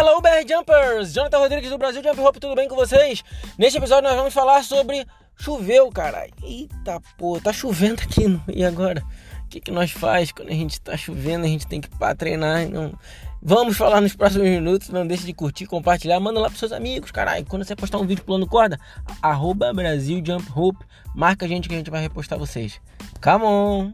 Hello, 0.00 0.18
BR 0.22 0.48
Jumpers! 0.48 1.12
Jonathan 1.12 1.36
Rodrigues 1.36 1.68
do 1.68 1.76
Brasil 1.76 2.02
Jump 2.02 2.18
Hope, 2.22 2.40
tudo 2.40 2.54
bem 2.54 2.66
com 2.66 2.74
vocês? 2.74 3.22
Neste 3.58 3.76
episódio 3.76 4.08
nós 4.08 4.16
vamos 4.16 4.32
falar 4.32 4.64
sobre 4.64 5.06
choveu, 5.36 5.90
caralho. 5.90 6.32
Eita 6.42 6.98
pô, 7.18 7.38
tá 7.38 7.52
chovendo 7.52 8.00
aqui, 8.00 8.40
e 8.48 8.64
agora? 8.64 9.04
O 9.44 9.48
que, 9.50 9.60
que 9.60 9.70
nós 9.70 9.90
faz 9.90 10.32
quando 10.32 10.48
a 10.48 10.54
gente 10.54 10.80
tá 10.80 10.96
chovendo, 10.96 11.44
a 11.44 11.48
gente 11.48 11.66
tem 11.66 11.82
que 11.82 11.90
pra 11.98 12.14
treinar? 12.14 12.66
Não... 12.70 12.94
Vamos 13.42 13.76
falar 13.76 14.00
nos 14.00 14.16
próximos 14.16 14.48
minutos, 14.48 14.88
não 14.88 15.06
deixe 15.06 15.26
de 15.26 15.34
curtir, 15.34 15.66
compartilhar, 15.66 16.18
manda 16.18 16.40
lá 16.40 16.46
pros 16.46 16.60
seus 16.60 16.72
amigos, 16.72 17.10
caralho. 17.10 17.44
Quando 17.44 17.66
você 17.66 17.76
postar 17.76 17.98
um 17.98 18.06
vídeo 18.06 18.24
pulando 18.24 18.46
corda, 18.46 18.80
arroba 19.20 19.70
Brasil 19.74 20.22
Jump 20.24 20.46
Hope, 20.56 20.82
marca 21.14 21.44
a 21.44 21.48
gente 21.48 21.68
que 21.68 21.74
a 21.74 21.78
gente 21.78 21.90
vai 21.90 22.00
repostar 22.00 22.38
vocês. 22.38 22.80
Come 23.22 23.44
on! 23.44 23.92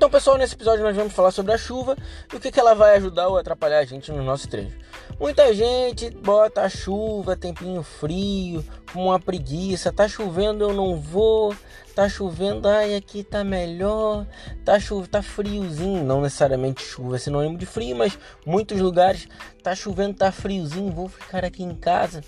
Então, 0.00 0.08
pessoal, 0.08 0.38
nesse 0.38 0.54
episódio 0.54 0.82
nós 0.82 0.96
vamos 0.96 1.12
falar 1.12 1.30
sobre 1.30 1.52
a 1.52 1.58
chuva 1.58 1.94
e 2.32 2.36
o 2.36 2.40
que, 2.40 2.50
que 2.50 2.58
ela 2.58 2.74
vai 2.74 2.96
ajudar 2.96 3.28
ou 3.28 3.36
atrapalhar 3.36 3.80
a 3.80 3.84
gente 3.84 4.10
no 4.10 4.22
nosso 4.22 4.48
treino. 4.48 4.72
Muita 5.20 5.52
gente 5.52 6.08
bota 6.08 6.62
a 6.62 6.70
chuva, 6.70 7.36
tempinho 7.36 7.82
frio, 7.82 8.64
com 8.94 9.08
uma 9.08 9.20
preguiça, 9.20 9.92
tá 9.92 10.08
chovendo, 10.08 10.64
eu 10.64 10.72
não 10.72 10.96
vou, 10.96 11.54
tá 11.94 12.08
chovendo, 12.08 12.66
ai, 12.66 12.96
aqui 12.96 13.22
tá 13.22 13.44
melhor, 13.44 14.26
tá 14.64 14.80
chuva, 14.80 15.06
tá 15.06 15.20
friozinho, 15.20 16.02
não 16.02 16.22
necessariamente 16.22 16.82
chuva 16.82 17.16
é 17.16 17.18
sinônimo 17.18 17.58
de 17.58 17.66
frio, 17.66 17.94
mas 17.94 18.18
muitos 18.46 18.80
lugares 18.80 19.28
tá 19.62 19.74
chovendo, 19.74 20.14
tá 20.14 20.32
friozinho, 20.32 20.90
vou 20.90 21.10
ficar 21.10 21.44
aqui 21.44 21.62
em 21.62 21.74
casa. 21.74 22.24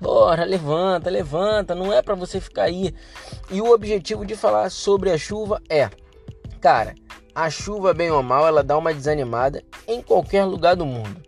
Bora, 0.00 0.44
levanta, 0.44 1.10
levanta, 1.10 1.74
não 1.74 1.92
é 1.92 2.00
para 2.00 2.14
você 2.14 2.40
ficar 2.40 2.62
aí. 2.62 2.94
E 3.50 3.60
o 3.60 3.72
objetivo 3.72 4.24
de 4.24 4.36
falar 4.36 4.70
sobre 4.70 5.10
a 5.10 5.18
chuva 5.18 5.60
é, 5.68 5.90
cara, 6.58 6.94
a 7.34 7.48
chuva, 7.48 7.94
bem 7.94 8.10
ou 8.10 8.22
mal, 8.22 8.46
ela 8.46 8.62
dá 8.62 8.76
uma 8.76 8.92
desanimada 8.92 9.62
em 9.86 10.02
qualquer 10.02 10.44
lugar 10.44 10.74
do 10.76 10.84
mundo. 10.84 11.22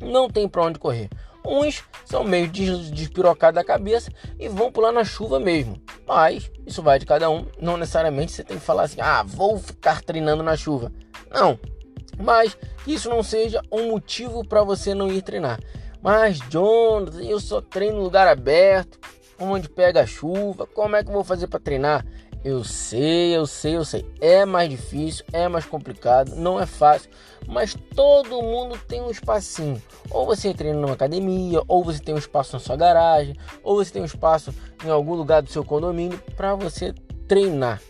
Não 0.00 0.28
tem 0.28 0.48
para 0.48 0.62
onde 0.62 0.78
correr. 0.78 1.08
Uns 1.46 1.82
são 2.06 2.24
meio 2.24 2.48
despirocados 2.48 3.54
da 3.54 3.64
cabeça 3.64 4.10
e 4.38 4.48
vão 4.48 4.72
pular 4.72 4.92
na 4.92 5.04
chuva 5.04 5.38
mesmo. 5.38 5.80
Mas 6.06 6.50
isso 6.66 6.82
vai 6.82 6.98
de 6.98 7.04
cada 7.04 7.28
um. 7.28 7.46
Não 7.60 7.76
necessariamente 7.76 8.32
você 8.32 8.42
tem 8.42 8.58
que 8.58 8.64
falar 8.64 8.84
assim: 8.84 9.00
ah, 9.00 9.22
vou 9.22 9.58
ficar 9.58 10.02
treinando 10.02 10.42
na 10.42 10.56
chuva. 10.56 10.90
Não. 11.30 11.58
Mas 12.18 12.56
isso 12.86 13.08
não 13.08 13.22
seja 13.22 13.60
um 13.70 13.90
motivo 13.90 14.46
para 14.46 14.62
você 14.62 14.94
não 14.94 15.10
ir 15.10 15.22
treinar. 15.22 15.60
Mas, 16.00 16.38
Jonathan, 16.50 17.22
eu 17.22 17.40
só 17.40 17.60
treino 17.60 17.98
em 17.98 18.02
lugar 18.02 18.28
aberto, 18.28 18.98
onde 19.38 19.68
pega 19.68 20.06
chuva. 20.06 20.66
Como 20.66 20.96
é 20.96 21.02
que 21.02 21.08
eu 21.08 21.14
vou 21.14 21.24
fazer 21.24 21.46
para 21.46 21.60
treinar? 21.60 22.04
Eu 22.44 22.62
sei, 22.62 23.34
eu 23.34 23.46
sei, 23.46 23.76
eu 23.76 23.86
sei. 23.86 24.04
É 24.20 24.44
mais 24.44 24.68
difícil, 24.68 25.24
é 25.32 25.48
mais 25.48 25.64
complicado, 25.64 26.36
não 26.36 26.60
é 26.60 26.66
fácil, 26.66 27.08
mas 27.46 27.74
todo 27.94 28.42
mundo 28.42 28.78
tem 28.86 29.00
um 29.00 29.10
espacinho. 29.10 29.82
Ou 30.10 30.26
você 30.26 30.52
treina 30.52 30.78
numa 30.78 30.92
academia, 30.92 31.62
ou 31.66 31.82
você 31.82 32.00
tem 32.00 32.14
um 32.14 32.18
espaço 32.18 32.52
na 32.52 32.58
sua 32.58 32.76
garagem, 32.76 33.34
ou 33.62 33.76
você 33.76 33.90
tem 33.92 34.02
um 34.02 34.04
espaço 34.04 34.54
em 34.84 34.90
algum 34.90 35.14
lugar 35.14 35.40
do 35.40 35.50
seu 35.50 35.64
condomínio 35.64 36.20
para 36.36 36.54
você 36.54 36.92
treinar. 37.26 37.80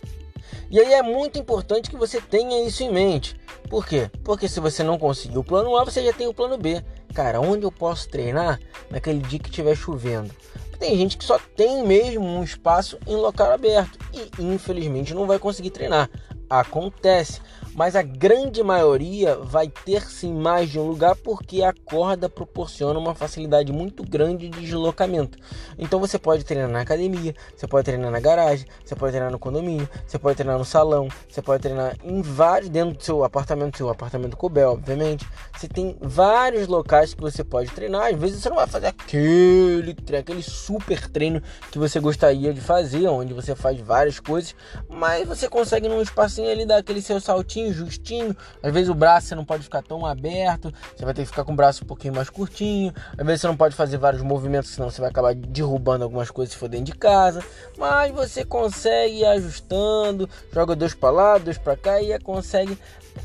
E 0.71 0.79
aí 0.79 0.93
é 0.93 1.03
muito 1.03 1.37
importante 1.37 1.89
que 1.89 1.97
você 1.97 2.21
tenha 2.21 2.65
isso 2.65 2.81
em 2.81 2.91
mente. 2.91 3.37
Por 3.69 3.85
quê? 3.85 4.09
Porque 4.23 4.47
se 4.47 4.61
você 4.61 4.83
não 4.83 4.97
conseguir 4.97 5.37
o 5.37 5.43
plano 5.43 5.75
A, 5.75 5.83
você 5.83 6.01
já 6.01 6.13
tem 6.13 6.27
o 6.27 6.33
plano 6.33 6.57
B. 6.57 6.81
Cara, 7.13 7.41
onde 7.41 7.65
eu 7.65 7.71
posso 7.71 8.07
treinar 8.07 8.59
naquele 8.89 9.19
dia 9.19 9.39
que 9.39 9.49
estiver 9.49 9.75
chovendo? 9.75 10.33
Tem 10.79 10.97
gente 10.97 11.17
que 11.17 11.25
só 11.25 11.39
tem 11.55 11.85
mesmo 11.85 12.25
um 12.25 12.43
espaço 12.43 12.97
em 13.07 13.15
local 13.15 13.51
aberto 13.51 13.97
e 14.13 14.43
infelizmente 14.43 15.13
não 15.13 15.25
vai 15.25 15.39
conseguir 15.39 15.71
treinar. 15.71 16.09
Acontece 16.49 17.41
mas 17.75 17.95
a 17.95 18.01
grande 18.01 18.63
maioria 18.63 19.35
vai 19.35 19.67
ter 19.67 20.01
sim 20.09 20.33
mais 20.33 20.69
de 20.69 20.79
um 20.79 20.87
lugar 20.87 21.15
porque 21.17 21.61
a 21.61 21.73
corda 21.73 22.29
proporciona 22.29 22.97
uma 22.97 23.13
facilidade 23.13 23.71
muito 23.73 24.01
grande 24.01 24.47
de 24.47 24.61
deslocamento. 24.61 25.37
Então 25.77 25.99
você 25.99 26.17
pode 26.17 26.45
treinar 26.45 26.69
na 26.69 26.81
academia, 26.81 27.35
você 27.55 27.67
pode 27.67 27.83
treinar 27.83 28.09
na 28.09 28.19
garagem, 28.19 28.65
você 28.83 28.95
pode 28.95 29.11
treinar 29.11 29.29
no 29.29 29.37
condomínio, 29.37 29.89
você 30.07 30.17
pode 30.17 30.37
treinar 30.37 30.57
no 30.57 30.63
salão, 30.63 31.09
você 31.27 31.41
pode 31.41 31.61
treinar 31.61 31.97
em 32.01 32.21
vários 32.21 32.69
dentro 32.69 32.95
do 32.95 33.03
seu 33.03 33.23
apartamento, 33.25 33.77
seu 33.77 33.89
apartamento 33.89 34.37
Cobel, 34.37 34.71
obviamente. 34.71 35.27
Você 35.57 35.67
tem 35.67 35.97
vários 35.99 36.67
locais 36.67 37.13
que 37.13 37.21
você 37.21 37.43
pode 37.43 37.69
treinar. 37.71 38.13
Às 38.13 38.19
vezes 38.19 38.41
você 38.41 38.49
não 38.49 38.55
vai 38.55 38.67
fazer 38.67 38.87
aquele 38.87 39.93
treino, 39.93 40.21
aquele 40.21 40.41
super 40.41 41.09
treino 41.09 41.41
que 41.71 41.77
você 41.77 41.99
gostaria 41.99 42.53
de 42.53 42.61
fazer, 42.61 43.07
onde 43.07 43.33
você 43.33 43.53
faz 43.53 43.79
várias 43.81 44.19
coisas, 44.19 44.55
mas 44.89 45.27
você 45.27 45.49
consegue 45.49 45.89
num 45.89 46.01
espacinho 46.01 46.49
ali 46.49 46.65
dar 46.65 46.77
aquele 46.77 47.01
seu 47.01 47.19
saltinho 47.19 47.64
justinho. 47.73 48.35
Às 48.61 48.73
vezes 48.73 48.89
o 48.89 48.93
braço 48.93 49.27
você 49.27 49.35
não 49.35 49.45
pode 49.45 49.63
ficar 49.63 49.81
tão 49.81 50.05
aberto, 50.05 50.73
você 50.95 51.03
vai 51.03 51.13
ter 51.13 51.23
que 51.23 51.29
ficar 51.29 51.43
com 51.43 51.53
o 51.53 51.55
braço 51.55 51.83
um 51.83 51.87
pouquinho 51.87 52.13
mais 52.13 52.29
curtinho. 52.29 52.93
Às 53.17 53.25
vezes 53.25 53.41
você 53.41 53.47
não 53.47 53.57
pode 53.57 53.75
fazer 53.75 53.97
vários 53.97 54.21
movimentos, 54.21 54.71
senão 54.71 54.89
você 54.89 55.01
vai 55.01 55.09
acabar 55.09 55.33
derrubando 55.33 56.03
algumas 56.03 56.29
coisas 56.31 56.53
se 56.53 56.59
for 56.59 56.69
dentro 56.69 56.85
de 56.85 56.93
casa. 56.93 57.43
Mas 57.77 58.11
você 58.11 58.43
consegue 58.43 59.19
ir 59.19 59.25
ajustando, 59.25 60.29
joga 60.51 60.75
dois 60.75 60.93
para 60.93 61.09
lá, 61.09 61.37
dois 61.37 61.57
para 61.57 61.75
cá 61.75 62.01
e 62.01 62.17
consegue 62.19 62.77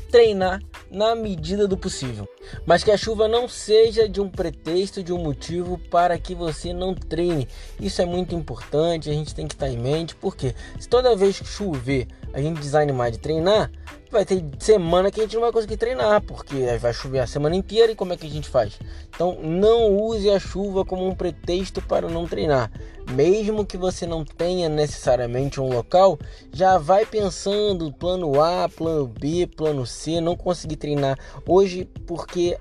treinar 0.09 0.61
na 0.89 1.15
medida 1.15 1.67
do 1.67 1.77
possível. 1.77 2.27
Mas 2.65 2.83
que 2.83 2.91
a 2.91 2.97
chuva 2.97 3.27
não 3.27 3.47
seja 3.47 4.07
de 4.07 4.19
um 4.19 4.29
pretexto, 4.29 5.03
de 5.03 5.13
um 5.13 5.17
motivo 5.17 5.77
para 5.89 6.17
que 6.17 6.35
você 6.35 6.73
não 6.73 6.93
treine. 6.93 7.47
Isso 7.79 8.01
é 8.01 8.05
muito 8.05 8.35
importante, 8.35 9.09
a 9.09 9.13
gente 9.13 9.33
tem 9.33 9.47
que 9.47 9.53
estar 9.53 9.69
em 9.69 9.77
mente, 9.77 10.15
porque 10.15 10.53
se 10.79 10.87
toda 10.87 11.15
vez 11.15 11.39
que 11.39 11.47
chover 11.47 12.07
a 12.33 12.41
gente 12.41 12.59
desanimar 12.59 13.11
de 13.11 13.19
treinar, 13.19 13.71
vai 14.11 14.25
ter 14.25 14.43
semana 14.59 15.09
que 15.09 15.21
a 15.21 15.23
gente 15.23 15.35
não 15.35 15.41
vai 15.41 15.51
conseguir 15.51 15.77
treinar, 15.77 16.21
porque 16.21 16.77
vai 16.79 16.93
chover 16.93 17.19
a 17.19 17.27
semana 17.27 17.55
inteira 17.55 17.91
e 17.91 17.95
como 17.95 18.11
é 18.13 18.17
que 18.17 18.27
a 18.27 18.29
gente 18.29 18.49
faz? 18.49 18.77
Então 19.09 19.37
não 19.41 19.95
use 19.95 20.29
a 20.29 20.39
chuva 20.39 20.83
como 20.83 21.07
um 21.07 21.15
pretexto 21.15 21.81
para 21.81 22.09
não 22.09 22.27
treinar. 22.27 22.69
Mesmo 23.11 23.65
que 23.65 23.77
você 23.77 24.05
não 24.05 24.23
tenha 24.23 24.69
necessariamente 24.69 25.59
um 25.59 25.73
local, 25.73 26.19
já 26.51 26.77
vai 26.77 27.05
pensando 27.05 27.91
plano 27.91 28.41
A, 28.41 28.69
plano 28.69 29.07
B, 29.07 29.47
plano 29.47 29.85
C, 29.85 30.19
não 30.21 30.35
conseguir 30.35 30.75
treinar 30.75 31.17
hoje 31.47 31.85
porque 32.05 32.57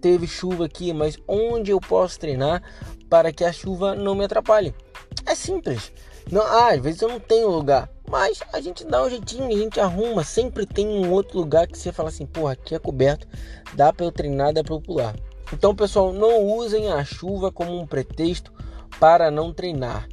teve 0.00 0.26
chuva 0.26 0.66
aqui, 0.66 0.92
mas 0.92 1.18
onde 1.26 1.70
eu 1.70 1.80
posso 1.80 2.18
treinar 2.18 2.62
para 3.08 3.32
que 3.32 3.44
a 3.44 3.52
chuva 3.52 3.94
não 3.94 4.14
me 4.14 4.24
atrapalhe? 4.24 4.74
É 5.26 5.34
simples. 5.34 5.92
Não, 6.30 6.42
ah, 6.42 6.72
às 6.72 6.80
vezes 6.80 7.02
eu 7.02 7.08
não 7.08 7.20
tenho 7.20 7.48
lugar. 7.48 7.90
Mas 8.08 8.40
a 8.52 8.60
gente 8.60 8.84
dá 8.84 9.02
um 9.02 9.10
jeitinho, 9.10 9.48
a 9.48 9.56
gente 9.56 9.80
arruma. 9.80 10.22
Sempre 10.22 10.66
tem 10.66 10.86
um 10.86 11.10
outro 11.10 11.38
lugar 11.38 11.66
que 11.66 11.78
você 11.78 11.92
fala 11.92 12.08
assim, 12.10 12.26
porra, 12.26 12.52
aqui 12.52 12.74
é 12.74 12.78
coberto, 12.78 13.26
dá 13.74 13.92
para 13.92 14.04
eu 14.04 14.12
treinar, 14.12 14.52
dá 14.52 14.62
para 14.62 14.74
eu 14.74 14.80
pular. 14.80 15.14
Então, 15.52 15.74
pessoal, 15.74 16.12
não 16.12 16.42
usem 16.44 16.90
a 16.90 17.04
chuva 17.04 17.50
como 17.50 17.78
um 17.78 17.86
pretexto 17.86 18.52
para 18.98 19.30
não 19.30 19.52
treinar. 19.52 20.08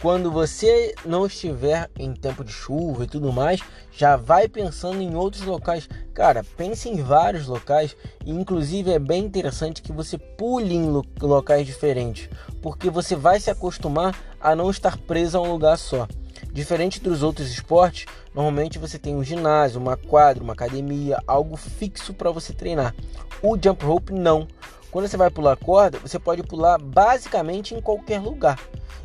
Quando 0.00 0.30
você 0.30 0.94
não 1.04 1.24
estiver 1.24 1.90
em 1.98 2.12
tempo 2.12 2.44
de 2.44 2.52
chuva 2.52 3.04
e 3.04 3.06
tudo 3.06 3.32
mais, 3.32 3.60
já 3.90 4.16
vai 4.16 4.46
pensando 4.46 5.00
em 5.00 5.14
outros 5.14 5.42
locais. 5.44 5.88
Cara, 6.12 6.44
pense 6.56 6.88
em 6.90 7.02
vários 7.02 7.46
locais 7.46 7.96
e 8.24 8.30
inclusive 8.30 8.92
é 8.92 8.98
bem 8.98 9.24
interessante 9.24 9.80
que 9.80 9.92
você 9.92 10.18
pule 10.18 10.74
em 10.74 11.02
locais 11.22 11.66
diferentes, 11.66 12.28
porque 12.60 12.90
você 12.90 13.16
vai 13.16 13.40
se 13.40 13.50
acostumar 13.50 14.14
a 14.44 14.54
não 14.54 14.70
estar 14.70 14.98
preso 14.98 15.38
a 15.38 15.40
um 15.40 15.50
lugar 15.50 15.78
só. 15.78 16.06
Diferente 16.52 17.00
dos 17.00 17.22
outros 17.22 17.50
esportes, 17.50 18.06
normalmente 18.34 18.78
você 18.78 18.98
tem 18.98 19.16
um 19.16 19.24
ginásio, 19.24 19.80
uma 19.80 19.96
quadra, 19.96 20.44
uma 20.44 20.52
academia, 20.52 21.18
algo 21.26 21.56
fixo 21.56 22.12
para 22.12 22.30
você 22.30 22.52
treinar. 22.52 22.94
O 23.42 23.56
jump 23.60 23.84
rope 23.84 24.12
não. 24.12 24.46
Quando 24.90 25.08
você 25.08 25.16
vai 25.16 25.30
pular 25.30 25.56
corda, 25.56 25.98
você 25.98 26.18
pode 26.18 26.42
pular 26.42 26.78
basicamente 26.78 27.74
em 27.74 27.80
qualquer 27.80 28.20
lugar. 28.20 28.60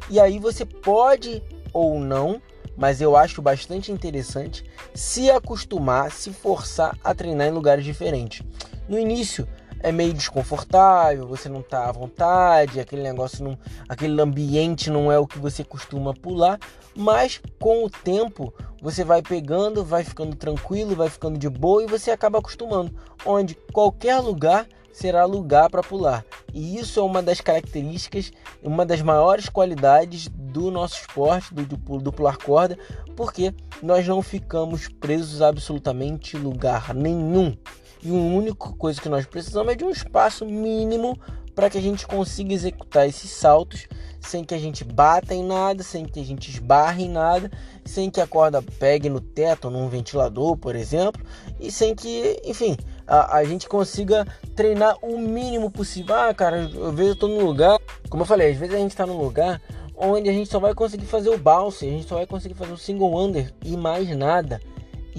E 0.10 0.20
aí 0.20 0.38
você 0.38 0.66
pode 0.66 1.42
ou 1.74 2.00
não, 2.00 2.42
mas 2.76 3.00
eu 3.00 3.16
acho 3.16 3.42
bastante 3.42 3.92
interessante 3.92 4.64
se 4.94 5.32
acostumar, 5.32 6.12
se 6.12 6.32
forçar 6.32 6.98
a 7.04 7.16
treinar 7.16 7.48
em 7.48 7.52
lugares 7.52 7.86
diferentes. 7.86 8.46
No 8.88 9.00
início, 9.00 9.48
é 9.80 9.92
meio 9.92 10.14
desconfortável, 10.14 11.28
você 11.28 11.48
não 11.48 11.62
tá 11.62 11.88
à 11.88 11.92
vontade, 11.92 12.80
aquele 12.80 13.02
negócio 13.02 13.44
não, 13.44 13.58
aquele 13.88 14.20
ambiente 14.22 14.90
não 14.90 15.12
é 15.12 15.18
o 15.18 15.28
que 15.28 15.40
você 15.40 15.64
costuma 15.64 16.14
pular, 16.14 16.60
mas 16.96 17.42
com 17.60 17.86
o 17.86 17.90
tempo 17.90 18.54
você 18.82 19.04
vai 19.04 19.22
pegando, 19.22 19.84
vai 19.84 20.04
ficando 20.04 20.36
tranquilo, 20.36 20.96
vai 20.96 21.10
ficando 21.10 21.38
de 21.38 21.50
boa 21.50 21.84
e 21.84 21.88
você 21.88 22.12
acaba 22.12 22.40
acostumando, 22.40 22.94
onde 23.26 23.56
qualquer 23.72 24.20
lugar 24.20 24.68
será 24.92 25.24
lugar 25.26 25.70
para 25.70 25.82
pular. 25.82 26.26
E 26.54 26.78
isso 26.78 27.00
é 27.00 27.04
uma 27.04 27.22
das 27.22 27.40
características, 27.40 28.32
uma 28.62 28.86
das 28.86 29.02
maiores 29.02 29.48
qualidades 29.48 30.28
do 30.28 30.70
nosso 30.70 31.00
esporte, 31.00 31.54
do, 31.54 31.66
do, 31.66 31.98
do 32.00 32.12
pular 32.12 32.38
corda, 32.38 32.78
porque 33.16 33.54
nós 33.82 34.06
não 34.08 34.22
ficamos 34.22 34.88
presos 34.88 35.42
a 35.42 35.48
absolutamente 35.48 36.38
lugar 36.38 36.94
nenhum. 36.94 37.56
E 38.04 38.10
a 38.10 38.14
única 38.14 38.70
coisa 38.74 39.02
que 39.02 39.10
nós 39.10 39.26
precisamos 39.26 39.74
é 39.74 39.76
de 39.76 39.84
um 39.84 39.90
espaço 39.90 40.46
mínimo 40.46 41.18
para 41.54 41.70
que 41.70 41.78
a 41.78 41.82
gente 41.82 42.08
consiga 42.08 42.54
executar 42.54 43.08
esses 43.08 43.30
saltos 43.32 43.88
sem 44.22 44.44
que 44.44 44.54
a 44.54 44.58
gente 44.58 44.84
bata 44.84 45.34
em 45.34 45.44
nada, 45.44 45.82
sem 45.84 46.06
que 46.06 46.20
a 46.20 46.24
gente 46.24 46.50
esbarre 46.50 47.06
em 47.06 47.10
nada, 47.10 47.50
sem 47.86 48.10
que 48.10 48.22
a 48.22 48.28
corda 48.28 48.62
pegue 48.62 49.10
no 49.10 49.20
teto, 49.20 49.70
num 49.70 49.88
ventilador, 49.88 50.58
por 50.58 50.76
exemplo, 50.76 51.22
e 51.60 51.72
sem 51.72 51.96
que, 51.96 52.40
enfim, 52.44 52.78
a, 53.08 53.38
a 53.38 53.44
gente 53.44 53.68
consiga 53.68 54.28
treinar 54.56 54.98
o 55.02 55.18
mínimo 55.18 55.72
possível. 55.72 56.16
Ah, 56.16 56.34
cara, 56.34 56.62
às 56.62 56.94
vezes 56.94 57.14
eu 57.14 57.16
tô 57.16 57.28
num 57.28 57.46
lugar, 57.46 57.80
como 58.10 58.24
eu 58.24 58.28
falei, 58.28 58.52
às 58.52 58.58
vezes 58.58 58.76
a 58.76 58.80
gente 58.80 58.96
tá 58.96 59.06
num 59.06 59.18
lugar 59.18 59.62
onde 59.96 60.30
a 60.30 60.34
gente 60.34 60.50
só 60.50 60.60
vai 60.60 60.74
conseguir 60.74 61.06
fazer 61.06 61.30
o 61.30 61.38
bounce, 61.38 61.86
a 61.86 61.90
gente 61.90 62.08
só 62.08 62.16
vai 62.16 62.26
conseguir 62.26 62.56
fazer 62.56 62.72
o 62.72 62.78
single 62.78 63.18
under 63.18 63.54
e 63.64 63.76
mais 63.76 64.08
nada. 64.16 64.62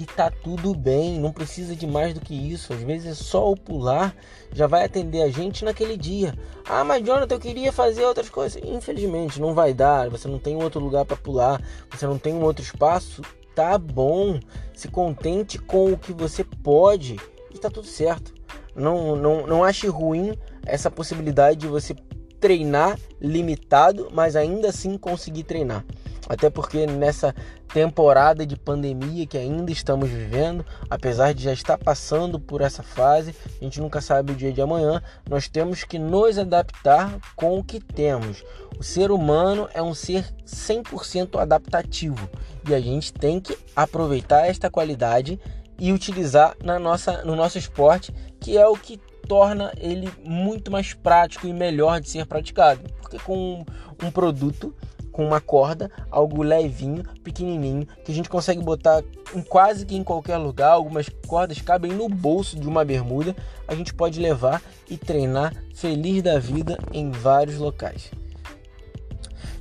E 0.01 0.05
tá 0.07 0.31
tudo 0.31 0.73
bem, 0.73 1.19
não 1.19 1.31
precisa 1.31 1.75
de 1.75 1.85
mais 1.85 2.15
do 2.15 2.19
que 2.19 2.33
isso. 2.33 2.73
Às 2.73 2.81
vezes 2.81 3.11
é 3.11 3.13
só 3.13 3.51
o 3.51 3.55
pular 3.55 4.15
já 4.51 4.65
vai 4.65 4.83
atender 4.83 5.21
a 5.21 5.29
gente 5.29 5.63
naquele 5.63 5.95
dia. 5.95 6.33
Ah, 6.67 6.83
mas 6.83 7.05
Jonathan, 7.05 7.35
eu 7.35 7.39
queria 7.39 7.71
fazer 7.71 8.03
outras 8.03 8.27
coisas. 8.27 8.59
Infelizmente, 8.65 9.39
não 9.39 9.53
vai 9.53 9.75
dar. 9.75 10.09
Você 10.09 10.27
não 10.27 10.39
tem 10.39 10.55
outro 10.55 10.79
lugar 10.79 11.05
para 11.05 11.15
pular, 11.15 11.61
você 11.91 12.07
não 12.07 12.17
tem 12.17 12.33
um 12.33 12.41
outro 12.41 12.63
espaço. 12.63 13.21
Tá 13.53 13.77
bom, 13.77 14.39
se 14.73 14.87
contente 14.87 15.59
com 15.59 15.93
o 15.93 15.97
que 15.97 16.13
você 16.13 16.43
pode 16.43 17.17
e 17.53 17.59
tá 17.59 17.69
tudo 17.69 17.85
certo. 17.85 18.33
Não, 18.75 19.15
não, 19.15 19.45
não 19.45 19.63
ache 19.63 19.85
ruim 19.85 20.33
essa 20.65 20.89
possibilidade 20.89 21.59
de 21.59 21.67
você 21.67 21.93
treinar 22.39 22.97
limitado, 23.19 24.09
mas 24.11 24.35
ainda 24.35 24.69
assim 24.69 24.97
conseguir 24.97 25.43
treinar. 25.43 25.85
Até 26.31 26.49
porque 26.49 26.87
nessa 26.87 27.35
temporada 27.73 28.45
de 28.45 28.55
pandemia 28.55 29.27
que 29.27 29.37
ainda 29.37 29.69
estamos 29.69 30.09
vivendo, 30.09 30.65
apesar 30.89 31.33
de 31.33 31.43
já 31.43 31.51
estar 31.51 31.77
passando 31.77 32.39
por 32.39 32.61
essa 32.61 32.81
fase, 32.81 33.35
a 33.59 33.63
gente 33.65 33.81
nunca 33.81 33.99
sabe 33.99 34.31
o 34.31 34.35
dia 34.35 34.53
de 34.53 34.61
amanhã, 34.61 35.03
nós 35.29 35.49
temos 35.49 35.83
que 35.83 35.99
nos 35.99 36.37
adaptar 36.37 37.19
com 37.35 37.59
o 37.59 37.63
que 37.63 37.81
temos. 37.81 38.45
O 38.79 38.81
ser 38.81 39.11
humano 39.11 39.67
é 39.73 39.83
um 39.83 39.93
ser 39.93 40.23
100% 40.45 41.37
adaptativo 41.37 42.29
e 42.65 42.73
a 42.73 42.79
gente 42.79 43.11
tem 43.11 43.41
que 43.41 43.57
aproveitar 43.75 44.47
esta 44.47 44.69
qualidade 44.69 45.37
e 45.77 45.91
utilizar 45.91 46.55
na 46.63 46.79
nossa, 46.79 47.25
no 47.25 47.35
nosso 47.35 47.57
esporte, 47.57 48.13
que 48.39 48.57
é 48.57 48.65
o 48.65 48.77
que 48.77 48.95
torna 49.27 49.73
ele 49.77 50.09
muito 50.23 50.71
mais 50.71 50.93
prático 50.93 51.45
e 51.45 51.51
melhor 51.51 51.99
de 51.99 52.09
ser 52.09 52.25
praticado. 52.25 52.81
Porque 53.01 53.19
com 53.19 53.65
um 54.01 54.09
produto, 54.09 54.73
com 55.21 55.27
uma 55.27 55.39
corda, 55.39 55.91
algo 56.09 56.41
levinho, 56.41 57.03
pequenininho, 57.23 57.85
que 58.03 58.11
a 58.11 58.15
gente 58.15 58.27
consegue 58.27 58.61
botar 58.63 59.03
em 59.35 59.41
quase 59.41 59.85
que 59.85 59.95
em 59.95 60.03
qualquer 60.03 60.37
lugar, 60.37 60.71
algumas 60.71 61.07
cordas 61.27 61.61
cabem 61.61 61.91
no 61.91 62.09
bolso 62.09 62.59
de 62.59 62.67
uma 62.67 62.83
bermuda, 62.83 63.35
a 63.67 63.75
gente 63.75 63.93
pode 63.93 64.19
levar 64.19 64.61
e 64.89 64.97
treinar 64.97 65.53
feliz 65.75 66.23
da 66.23 66.39
vida 66.39 66.77
em 66.91 67.11
vários 67.11 67.57
locais. 67.57 68.09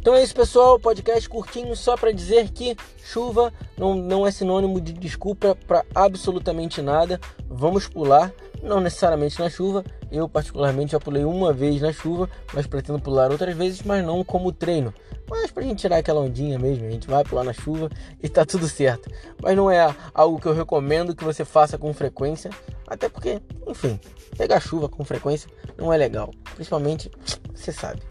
Então 0.00 0.14
é 0.14 0.22
isso, 0.22 0.34
pessoal. 0.34 0.80
Podcast 0.80 1.28
curtinho 1.28 1.76
só 1.76 1.94
para 1.94 2.10
dizer 2.10 2.50
que 2.50 2.74
chuva 3.04 3.52
não, 3.76 3.94
não 3.94 4.26
é 4.26 4.30
sinônimo 4.30 4.80
de 4.80 4.94
desculpa 4.94 5.54
para 5.66 5.84
absolutamente 5.94 6.80
nada. 6.80 7.20
Vamos 7.50 7.86
pular, 7.86 8.32
não 8.62 8.80
necessariamente 8.80 9.38
na 9.38 9.48
chuva. 9.48 9.84
Eu, 10.10 10.28
particularmente, 10.28 10.92
já 10.92 11.00
pulei 11.00 11.24
uma 11.24 11.52
vez 11.52 11.80
na 11.80 11.92
chuva, 11.92 12.28
mas 12.52 12.66
pretendo 12.66 13.00
pular 13.00 13.30
outras 13.30 13.56
vezes, 13.56 13.82
mas 13.82 14.04
não 14.04 14.24
como 14.24 14.52
treino. 14.52 14.92
Mas 15.28 15.50
pra 15.50 15.62
gente 15.62 15.80
tirar 15.80 15.98
aquela 15.98 16.20
ondinha 16.20 16.58
mesmo, 16.58 16.86
a 16.86 16.90
gente 16.90 17.06
vai 17.06 17.22
pular 17.22 17.44
na 17.44 17.52
chuva 17.52 17.88
e 18.22 18.28
tá 18.28 18.44
tudo 18.44 18.68
certo. 18.68 19.10
Mas 19.42 19.56
não 19.56 19.70
é 19.70 19.94
algo 20.12 20.40
que 20.40 20.46
eu 20.46 20.54
recomendo 20.54 21.14
que 21.14 21.24
você 21.24 21.44
faça 21.44 21.78
com 21.78 21.92
frequência, 21.94 22.50
até 22.86 23.08
porque, 23.08 23.40
enfim, 23.66 23.98
pegar 24.36 24.60
chuva 24.60 24.88
com 24.88 25.04
frequência 25.04 25.48
não 25.78 25.92
é 25.92 25.96
legal. 25.96 26.30
Principalmente, 26.56 27.10
você 27.54 27.70
sabe 27.70 28.02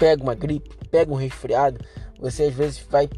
pega 0.00 0.22
uma 0.22 0.34
gripe, 0.34 0.70
pega 0.90 1.12
um 1.12 1.16
resfriado, 1.16 1.78
você 2.18 2.44
às 2.44 2.54
vezes 2.54 2.80
vai 2.88 3.08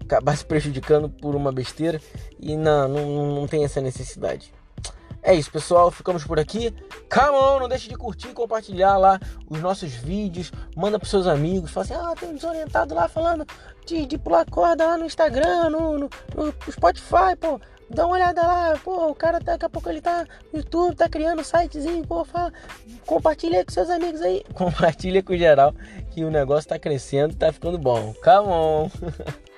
acabar 0.00 0.34
se 0.34 0.44
prejudicando 0.44 1.08
por 1.10 1.36
uma 1.36 1.52
besteira 1.52 2.00
e 2.40 2.56
não, 2.56 2.88
não, 2.88 3.34
não 3.34 3.46
tem 3.46 3.62
essa 3.62 3.80
necessidade. 3.80 4.52
É 5.22 5.34
isso, 5.34 5.50
pessoal. 5.50 5.90
Ficamos 5.90 6.24
por 6.24 6.38
aqui. 6.38 6.74
Come 7.12 7.36
on, 7.36 7.60
não 7.60 7.68
deixe 7.68 7.88
de 7.88 7.96
curtir 7.96 8.28
e 8.28 8.32
compartilhar 8.32 8.96
lá 8.96 9.20
os 9.48 9.60
nossos 9.60 9.92
vídeos. 9.92 10.52
Manda 10.76 10.98
pros 10.98 11.10
seus 11.10 11.26
amigos. 11.26 11.70
Fala 11.70 11.84
assim: 11.84 11.94
ah, 11.94 12.14
tem 12.18 12.30
um 12.30 12.34
desorientado 12.34 12.94
lá 12.94 13.08
falando 13.08 13.46
de, 13.84 14.06
de 14.06 14.18
pular 14.18 14.48
corda 14.48 14.86
lá 14.86 14.96
no 14.96 15.04
Instagram, 15.04 15.70
no, 15.70 15.98
no, 15.98 16.10
no 16.34 16.54
Spotify, 16.72 17.36
pô. 17.38 17.60
Dá 17.92 18.06
uma 18.06 18.14
olhada 18.14 18.40
lá, 18.40 18.78
pô, 18.84 19.08
o 19.08 19.14
cara 19.16 19.40
daqui 19.40 19.64
a 19.64 19.68
pouco 19.68 19.88
ele 19.88 20.00
tá 20.00 20.24
no 20.52 20.60
YouTube, 20.60 20.94
tá 20.94 21.08
criando 21.08 21.40
um 21.40 21.44
sitezinho, 21.44 22.06
pô, 22.06 22.24
fala, 22.24 22.52
compartilha 23.04 23.64
com 23.64 23.72
seus 23.72 23.90
amigos 23.90 24.22
aí. 24.22 24.44
Compartilha 24.54 25.20
com 25.24 25.36
geral 25.36 25.74
que 26.12 26.24
o 26.24 26.30
negócio 26.30 26.68
tá 26.68 26.78
crescendo, 26.78 27.34
tá 27.34 27.52
ficando 27.52 27.78
bom. 27.78 28.14
Come 28.22 28.48
on! 28.48 28.90